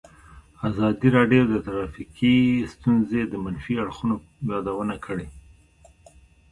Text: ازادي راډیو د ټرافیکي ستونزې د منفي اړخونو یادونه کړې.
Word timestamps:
ازادي 0.69 1.07
راډیو 1.17 1.41
د 1.47 1.53
ټرافیکي 1.65 2.37
ستونزې 2.73 3.21
د 3.27 3.33
منفي 3.43 3.73
اړخونو 3.83 4.15
یادونه 4.49 4.95
کړې. 5.05 5.27